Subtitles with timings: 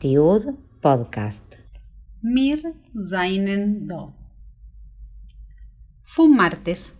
[0.00, 1.44] Tiud Podcast.
[2.20, 2.62] Mir
[3.08, 4.16] seinen Do.
[6.02, 6.94] Fue un martes,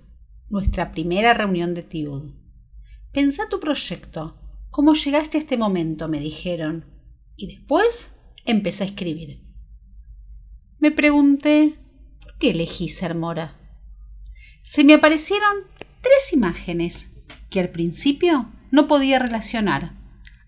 [0.48, 2.34] nuestra primera reunión de Tiud.
[3.12, 4.36] Pensá tu proyecto,
[4.70, 6.84] cómo llegaste a este momento, me dijeron,
[7.36, 8.10] y después
[8.44, 9.42] empecé a escribir.
[10.78, 11.74] Me pregunté,
[12.20, 13.56] ¿por qué elegí ser mora?
[14.62, 15.64] Se me aparecieron
[16.00, 17.07] tres imágenes
[17.50, 19.92] que al principio no podía relacionar,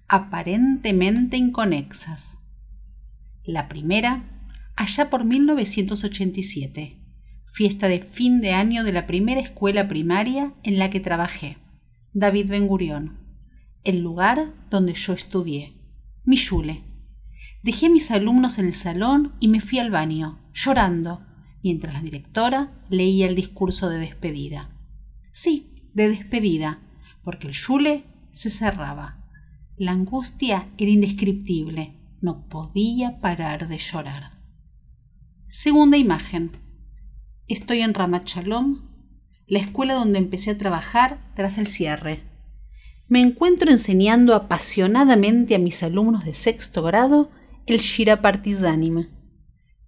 [0.08, 2.38] aparentemente inconexas.
[3.44, 4.24] La primera,
[4.76, 6.98] allá por 1987,
[7.46, 11.58] fiesta de fin de año de la primera escuela primaria en la que trabajé,
[12.12, 13.18] David Ben Gurión,
[13.84, 15.74] el lugar donde yo estudié,
[16.24, 16.38] mi.
[17.62, 21.26] Dejé a mis alumnos en el salón y me fui al baño, llorando,
[21.62, 24.70] mientras la directora leía el discurso de despedida.
[25.32, 26.80] Sí, de despedida,
[27.22, 29.16] porque el yule se cerraba.
[29.76, 34.32] La angustia era indescriptible, no podía parar de llorar.
[35.48, 36.52] Segunda imagen.
[37.48, 38.82] Estoy en Ramat Shalom,
[39.46, 42.22] la escuela donde empecé a trabajar tras el cierre.
[43.08, 47.30] Me encuentro enseñando apasionadamente a mis alumnos de sexto grado
[47.66, 49.08] el Shira Partizanim.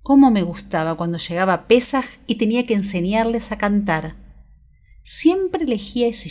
[0.02, 4.16] Cómo me gustaba cuando llegaba Pesach y tenía que enseñarles a cantar.
[5.04, 6.28] Siempre elegía ese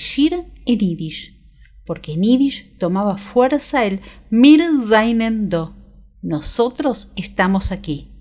[0.65, 1.37] en Yiddish,
[1.85, 5.75] porque en Yiddish tomaba fuerza el Mir seinen Do.
[6.21, 8.11] Nosotros estamos aquí.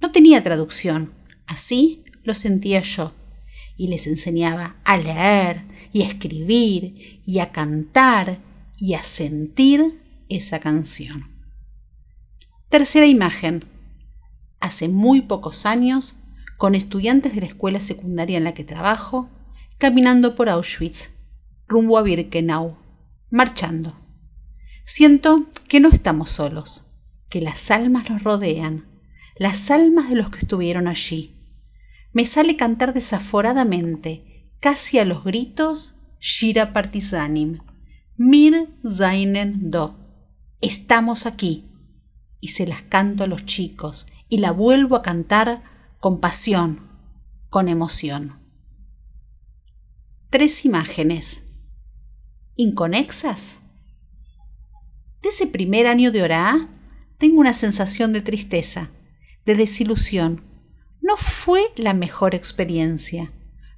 [0.00, 1.14] No tenía traducción,
[1.46, 3.12] así lo sentía yo,
[3.76, 8.40] y les enseñaba a leer y a escribir y a cantar
[8.76, 11.30] y a sentir esa canción.
[12.68, 13.64] Tercera imagen.
[14.60, 16.16] Hace muy pocos años,
[16.56, 19.30] con estudiantes de la escuela secundaria en la que trabajo,
[19.78, 21.10] caminando por Auschwitz,
[21.68, 22.76] rumbo a Birkenau,
[23.30, 23.94] marchando.
[24.84, 26.86] Siento que no estamos solos,
[27.28, 28.86] que las almas los rodean,
[29.36, 31.34] las almas de los que estuvieron allí.
[32.12, 37.60] Me sale cantar desaforadamente, casi a los gritos, Shira Partisanim,
[38.16, 39.98] Mir seinen Do.
[40.62, 41.70] Estamos aquí.
[42.40, 45.62] Y se las canto a los chicos y la vuelvo a cantar
[46.00, 46.88] con pasión,
[47.50, 48.45] con emoción.
[50.28, 51.40] Tres imágenes.
[52.56, 53.40] ¿Inconexas?
[55.22, 56.68] De ese primer año de Orá
[57.16, 58.90] tengo una sensación de tristeza,
[59.44, 60.42] de desilusión.
[61.00, 63.30] No fue la mejor experiencia.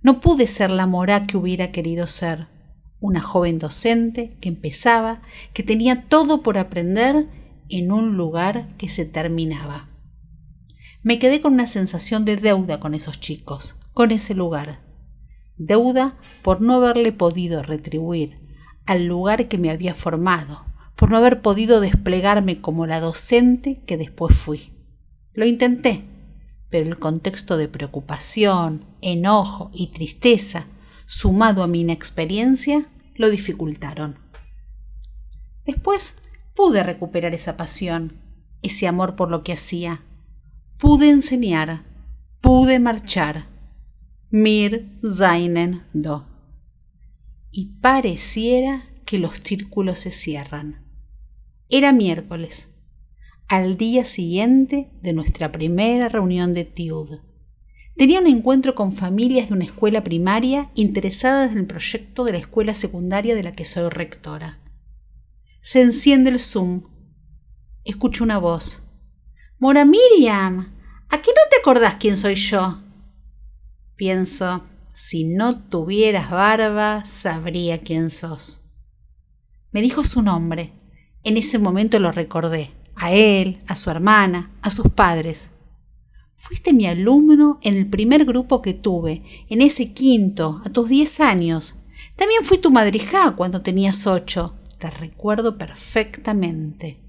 [0.03, 2.47] No pude ser la mora que hubiera querido ser.
[2.99, 5.21] Una joven docente que empezaba,
[5.53, 7.27] que tenía todo por aprender
[7.69, 9.91] en un lugar que se terminaba.
[11.03, 14.88] Me quedé con una sensación de deuda con esos chicos, con ese lugar.
[15.59, 18.39] Deuda por no haberle podido retribuir
[18.87, 20.65] al lugar que me había formado,
[20.97, 24.73] por no haber podido desplegarme como la docente que después fui.
[25.35, 26.05] Lo intenté,
[26.71, 30.67] pero el contexto de preocupación, enojo y tristeza,
[31.07, 34.19] sumado a mi inexperiencia, lo dificultaron.
[35.67, 36.17] Después
[36.55, 38.15] pude recuperar esa pasión,
[38.63, 40.03] ese amor por lo que hacía.
[40.79, 41.83] Pude enseñar,
[42.41, 43.47] pude marchar.
[44.31, 46.27] Mir seinen do.
[47.51, 50.85] Y pareciera que los círculos se cierran.
[51.71, 52.69] Era miércoles
[53.49, 57.21] al día siguiente de nuestra primera reunión de TIUD.
[57.97, 62.39] Tenía un encuentro con familias de una escuela primaria interesadas en el proyecto de la
[62.39, 64.59] escuela secundaria de la que soy rectora.
[65.63, 66.83] Se enciende el Zoom.
[67.83, 68.83] Escucho una voz.
[69.59, 70.75] Mora Miriam,
[71.09, 72.83] ¿a qué no te acordás quién soy yo?
[73.99, 74.63] Pienso,
[74.95, 78.63] si no tuvieras barba, sabría quién sos.
[79.73, 80.73] Me dijo su nombre.
[81.25, 85.51] En ese momento lo recordé a él, a su hermana, a sus padres.
[86.37, 91.19] Fuiste mi alumno en el primer grupo que tuve, en ese quinto, a tus diez
[91.19, 91.75] años.
[92.15, 94.55] También fui tu madrija cuando tenías ocho.
[94.79, 97.01] Te recuerdo perfectamente.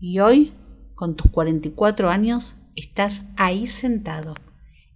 [0.00, 0.52] Y hoy,
[0.96, 4.34] con tus cuarenta y cuatro años, estás ahí sentado,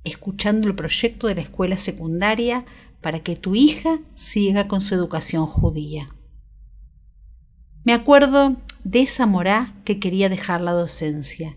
[0.05, 2.65] escuchando el proyecto de la escuela secundaria
[3.01, 6.15] para que tu hija siga con su educación judía.
[7.85, 11.57] Me acuerdo de esa morá que quería dejar la docencia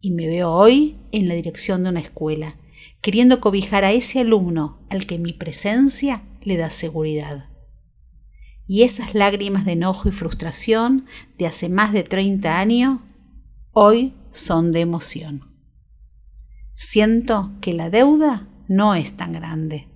[0.00, 2.56] y me veo hoy en la dirección de una escuela,
[3.02, 7.50] queriendo cobijar a ese alumno al que mi presencia le da seguridad.
[8.66, 11.06] Y esas lágrimas de enojo y frustración
[11.38, 13.00] de hace más de 30 años,
[13.72, 15.49] hoy son de emoción.
[16.82, 19.86] Siento que la deuda no es tan grande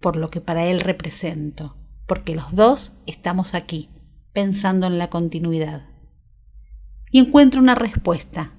[0.00, 1.76] por lo que para él represento
[2.10, 3.88] porque los dos estamos aquí,
[4.32, 5.86] pensando en la continuidad.
[7.12, 8.50] Y encuentro una respuesta.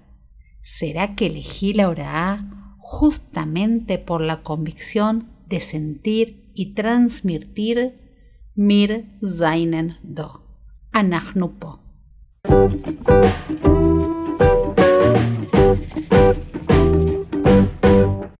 [0.61, 9.19] ¿Será que elegí la hora A justamente por la convicción de sentir y transmitir mir
[9.21, 10.45] seinen do?
[10.93, 11.81] Anachnupo.